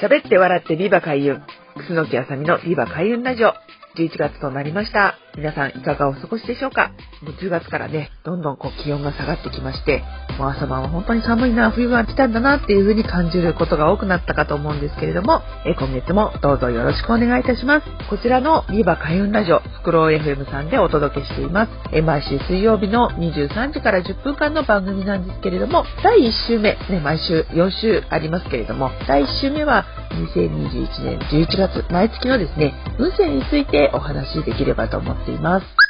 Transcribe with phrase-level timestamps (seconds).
[0.00, 1.42] 喋って笑ってビバ開運。
[1.76, 3.52] 楠木あさみのビバ開運ラジオ。
[3.96, 5.16] 11月となりました。
[5.36, 6.92] 皆さんいかがお過ごしでしょうか？
[7.22, 10.04] もう10月からね、どんどんこう気温が下がってきまして、
[10.38, 17.86] もう朝晩は本当に寒いな、冬が来たんだなっていう風に感じることが多くなったかと思うんですけれども、え今月もどうぞよろしくお願いいたします。
[18.10, 21.72] こちらのビバ開運ラジオ、フクロウ FM さんでお届けしています。
[21.92, 29.86] え毎週水曜日の23時から10分間の番組なんですけれども、第1週目、ね、毎週4週ありますけれども、第1週目は
[30.34, 35.87] 2021年11月、毎月のですね、運勢についてお話しできればと思っています。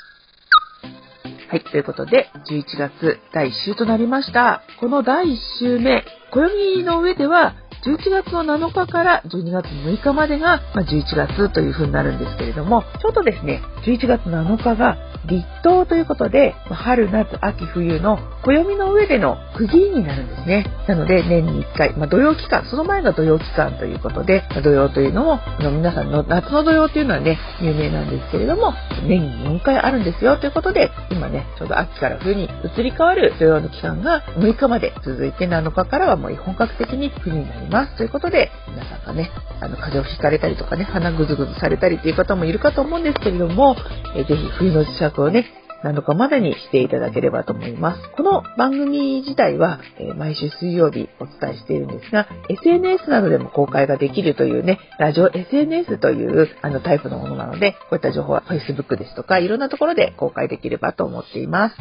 [1.50, 4.62] はい、ということで、11月第1週となりました。
[4.80, 7.54] この第1週目、暦の上では、
[7.88, 20.66] 11月の7日から12月6日までが、ま11月という風になるんですけれども、ちょうどですね、11月7日が立冬ということで、春、夏、秋、冬の暦の上での区切りになるんですね。
[20.86, 28.74] なので、年に1回、まあ、土曜期間、その前が土曜期間ということで、土曜というのも、の皆さんの夏の土曜というのはね、有名なんですけれども、
[29.06, 37.77] 年に4回あるんですよということで、今ね、ちょうど秋から冬に移り変わる土曜の期間が6日まで続いて7日からはもう本格的に冬になります。
[37.86, 43.76] ということで、皆さんがね、あの、風邪をひかれたりとかね、鼻ぐずぐずされたりっていう方もいるかと思うんですけれども、
[44.16, 45.46] えー、ぜひ冬の磁石をね、
[45.84, 48.10] 7日までにしていただければと思います。
[48.16, 61.76] この番組自体は、えー、毎週水曜日お伝えしているんですが、SNS などでも公開ができるというね、ラジオ SNS というあのタイプのものなので、こういった情報は Facebook ですとか、いろんなところで公開できればと思っています。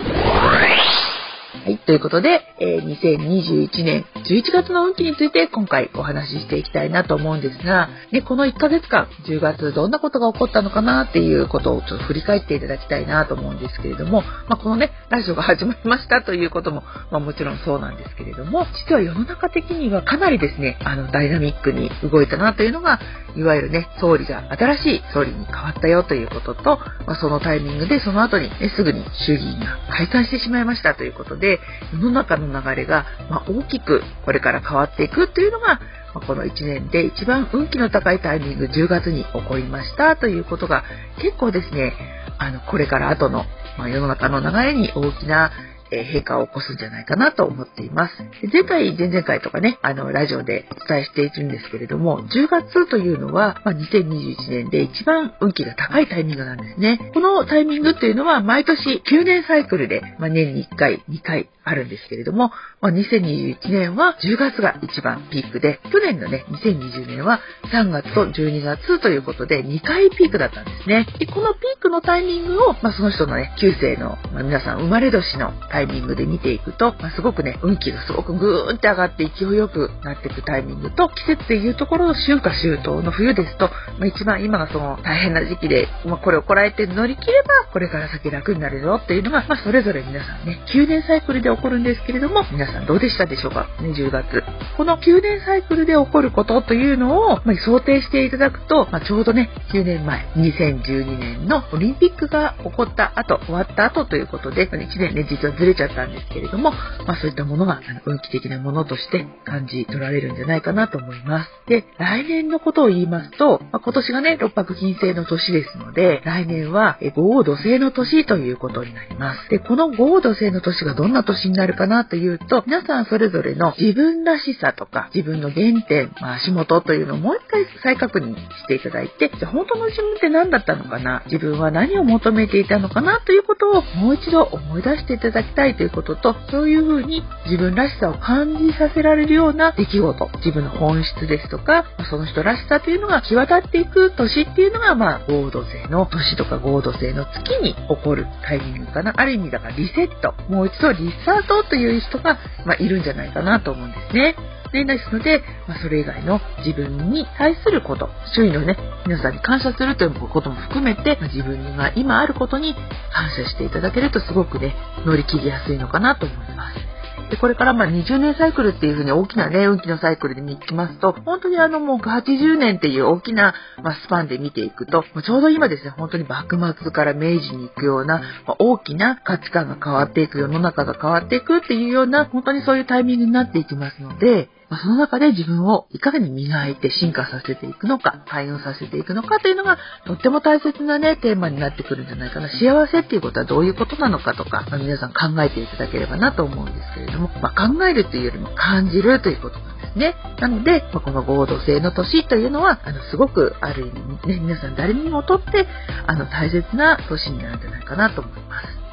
[1.68, 1.80] はい。
[1.80, 23.02] ということで、えー、2021年11月の運気について今回お話ししていきたいなと思うんですが、ね、この1ヶ月間、10月どんなことが起こったのかなっていうことをちょっと振り返っていただきたいなと思うんですけれども、まあ、このね、ラジオが始まりましたということも、まあ、もちろんそうなんですけれども、実は世の中的にはかなりですね、あの、ダイナミックに動いたなというのが、
[23.38, 31.60] いわゆるね、総理が新しい総理に変わったよということと、まあ、そのタイミングでその後に、ね、すぐに衆議院が解散してしまいましたということで、
[31.94, 35.80] 世の中の流れが、ま大きくこれから変わっていくというのが、
[36.16, 40.84] まこの1年で一番運気の高いタイミング10月に起こりましたということが
[41.22, 41.94] 結構ですね、
[42.40, 43.46] あの、これから後の、
[43.78, 45.52] ま世の中の流れに大きな
[45.92, 48.14] え変化を起こすんじゃないかなと思っています。
[48.52, 57.12] 前回、前々回とかね、あの、ラジオでお伝えしているんですけれども、10月というのは、まあ、2021年で一番運気が高いタイミングなんですね。
[57.14, 71.06] このタイミングっていうのは、毎年9年サイクルで、まあ、年に1回、2回あるんですけれども、まあ、2021年は10月が一番ピークで、去年のね、2020年は3月と12月ということで2回ピークだったんですね。
[71.20, 93.68] で、このピークのタイミングを、まあ、その人のね、旧世の、まあ、皆さん生まれ年のタタイミングで見ていくと、まあ、すごくね、運気がすごくぐーんって上がって勢いよくなっていくタイミングと、季節でいうところの春夏秋冬の冬ですと、まあ、一番今がその大変な時期で、まあ、これをこらえて乗り切れば、これから先楽になるよっていうのが、まあ、それぞれ皆さんね、9年サイクルで起こるんですけれども、皆さんどうでしたでしょうか？
[93.80, 94.44] ね、10月。
[94.78, 111.50] この9年サイクルで起こることというのを、まあ、想定していただくと、まあ、ちょうどね、9年前、2012年のオリンピックが起こった後、終わった後ということで、1年ね、実はずれちゃったんですけれども、まあ、そういったものが、運気的なものとして感じ取られるんじゃないかなと思います。
[111.68, 119.50] で、来年のことを言いますと、まあ、今年がね、六白金星の年ですので、来年は、豪土星の年ということになります。
[119.50, 131.24] で、この豪土星の年がどんな年になるかなというと、皆さんそれぞれの自分らしさとか、自分の原点、まあ、足元というのをもう一回再確認していただいて、じゃ本当の自分って何だったのかな？
[131.26, 133.22] 自分は何を求めていたのかな？
[133.22, 149.14] ということをもう一度思い出していただきたいということと、そういうふうに自分らしさを感じさせられるような出来事、自分の本質ですとか、その人らしさというのが際立っていく年っていうのが、まあ、合同性の年とか合同性の月に起こるタイミングかな。
[149.18, 154.36] ある意味だからリセット、もう一度リスタートという人が、まあ、いるんじゃないかなと思うんですね。
[154.86, 164.76] ね、ですので、まあ、それ以外の自分に対すること、周囲のね、皆さんに感謝するということも含めて、まあ、自分が今あることに感謝していただけるとすごくね、
[165.06, 166.98] 乗り切りやすいのかなと思います。
[167.30, 173.54] で、これからまあ20年サイクルっていうふうに大きなね、運気のサイクルで見きますと、本当にあのもう80年っていう大きな、
[173.84, 192.50] まスパンで見ていくと、ちょうど今ですね、本当に幕末から明治に行くような、ま大きな価値観が変わっていく、世の中が変わっていくっていうような、本当にそういうタイミングになっていきますので、まその中で自分をいかに磨いて進化させていくのか、開運させていくのかというのが、とっても大切なね、テーマになってくるんじゃないかな。
[192.50, 200.16] 幸せっていうことはどういうことなのかとか、まあ、皆さん考えていただければなと思うんですけれども、まあ、考えるというよりも感じるということなんですね。
[200.40, 205.66] なので、ま、この合同性の年というのは、あの、すごくある意味ね、皆さん誰にもとって、
[206.06, 208.87] あの、大切な年になるんじゃないかなと思います。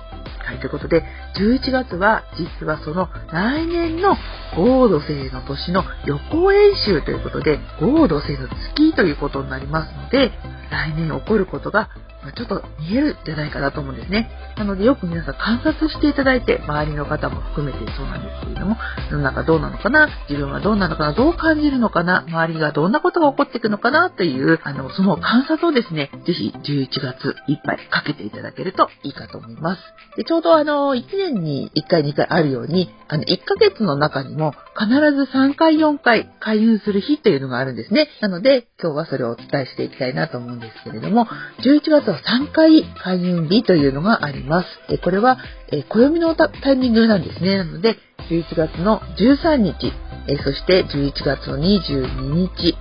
[0.45, 1.03] はい、ということで、
[1.37, 4.17] 11月は実はその来年の
[4.55, 10.33] 合土星の年の予行演習ということで、合土星の月ということになりますので、
[10.71, 11.89] 来年起こることが
[12.33, 14.31] ちょっと見えるんじゃないかなと思うんですね。
[14.57, 18.77] なのでよく皆さん観察していただいて、周りの方も含めてそうなんですけれども、
[19.11, 29.83] 世の中どうなのかな、自分はどうなのかな、どう感じるのかな、周りがどんなことが起こっていくのかなという、あの、その観察をですね、ぜひ11月いっぱいかけていただけるといいかと思います。
[30.17, 38.09] で、ちょうどあの、1年に1回2回あるように、あの、1ヶ月の中にも必ず3回4回開運する日というのがあるんですね。
[38.21, 41.27] なので、今日はそれをお伝えしていきたいなと思うんですけれども、
[41.61, 44.69] 11月は3回開運日というのがあります。
[44.89, 45.39] えこれは、
[45.71, 47.59] え暦のタイミングなんですね。
[47.59, 47.97] なので、
[48.31, 49.93] 11月の13日、
[50.27, 52.77] えそして11月の22日、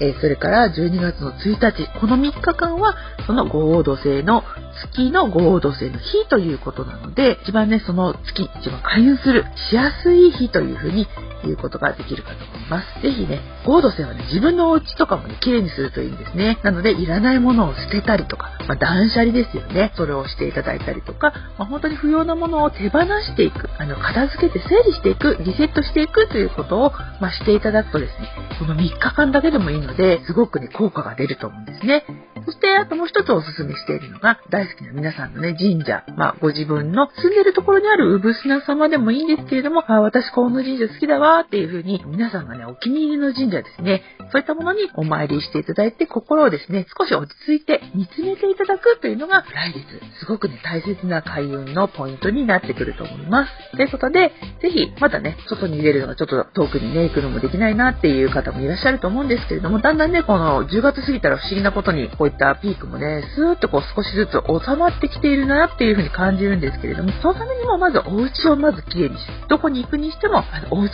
[0.00, 2.94] えそれから12月の1日、この3日間は、
[3.26, 4.44] その合土星の
[4.92, 11.06] 月の合土星の日ということなので、一番ね、その月、一番開運する、しやすい日というふうに
[11.44, 13.02] 言うことができるかと思います。
[13.02, 16.58] ぜひね、合土星はね、自分のお家とかもね、綺麗にするといいんですね。
[16.62, 19.92] なので、いらないものを捨てたりとか、まあ、断捨離ですよね。
[19.96, 32.04] それをしていただいたりとか、まあ、本当に不要なものを手放していく、あの、片付けて整理していく、リセットしていくということを、まあ、していただくとですね、この3日間だけでもいいので、すごくね、効果が出ると思うんですね。
[32.48, 44.02] そして、あともう一つおすすめしているのが、大好きな皆さんのね、神社、まあ、ご自分の住んでるところにある産砂様でもいいんですけれども、あ私、この神社好きだわっていう風に、皆さんがね、お気に入りの神社ですね、
[44.32, 49.84] そういったものにお参りしていただいて、心をですね、少し落ち着いて見つめていただくというのが、来月、
[50.20, 53.76] すごくね、大切な開運のポイントになってくると思います。
[53.76, 64.30] ということで、ぜひ、まだね、外に出るのがちょっと遠くにね、行くのもできないなっていう方もいらっしゃると思うんですけれども、だんだんね、この10月過ぎたら不思議なことに、こういったピークもね、スーッとこう少しずつ
[64.64, 70.90] 収まってきているなっていうふうに感じるんですけれども、そのためにもまずお家をまずきれいにして、どこに行くにしても、あの、お家、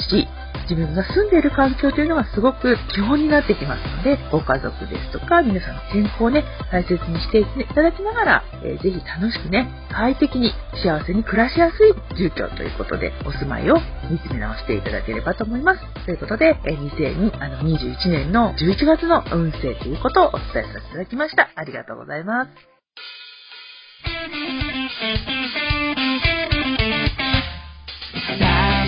[0.64, 10.52] 自分が住んでいる環境というのがすごく基本になってきますので、ご家族ですとか、皆さんの健康をね、大切にしていただきながら、えー、ぜひ楽しくね、快適に
[10.82, 13.76] 幸せに暮らしやすい住居ということで、お住まいを
[14.10, 15.80] 見つめ直していただければと思います。
[16.04, 21.50] ということで、えー、2021年の11月の運勢ということをお伝えさせていただきました。
[21.54, 22.74] ありがとうございます。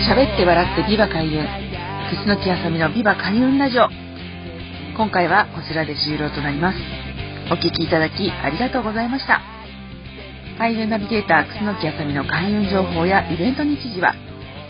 [0.07, 1.66] 喋って笑ってビバ開運。
[2.07, 3.89] 楠木あさみのビバ開運ラジオ。
[4.95, 6.79] 今回はこちらで終了となります。
[7.51, 9.41] お聴きいただきありがとうございました。
[10.57, 14.15] 開運ナビゲーター楠木あさみの開運情報やイベント日時は、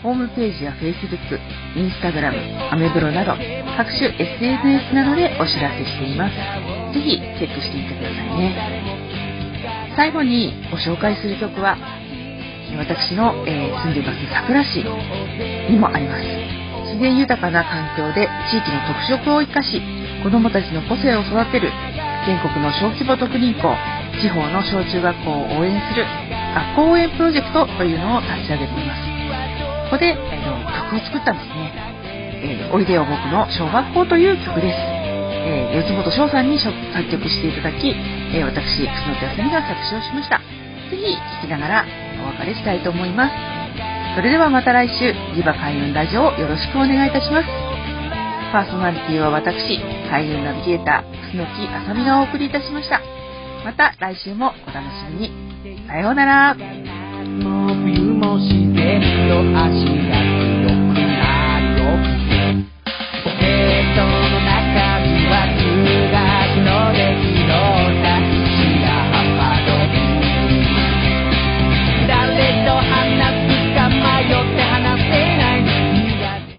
[0.02, 1.38] ホームページや Facebook、
[1.78, 3.38] Instagram、アメブロなど
[3.76, 6.34] 各種 SNS などでお知らせしています。
[6.92, 9.94] ぜひチェックしてみてくださいね。
[9.94, 11.78] 最後にご紹介する曲は
[12.76, 14.82] 私の、えー、住んでいます桜市
[15.70, 16.67] にもあります。
[16.98, 19.80] 自然豊かな環境で地域の特色を生かし、
[20.24, 21.70] 子どもたちの個性を育てる
[22.26, 23.70] 全国の小規模特任校、
[24.18, 26.02] 地方の小中学校を応援する
[26.74, 29.06] 学校応援プロジェクトというのを立ち上げています。
[29.86, 31.70] ここで、えー、曲を作ったんですね。
[32.42, 34.76] えー、おいでよ僕の小学校という曲です。
[35.46, 36.74] えー、四本翔さんに作
[37.14, 37.94] 曲していただき、
[38.34, 40.42] えー、私、楠木あさみが作詞をしました。
[40.90, 41.84] ぜひ聴きながら
[42.26, 43.57] お別れしたいと思います。
[44.18, 47.46] それではまた来週、リバ開運ラジオをよろしくお願いいたします。
[48.50, 49.78] パーソナリティは私、
[50.10, 53.00] 開運ナビゲーター、楠木あさみがお送りいたしました。
[53.64, 55.86] また来週もお楽しみに。
[55.86, 56.56] さようなら。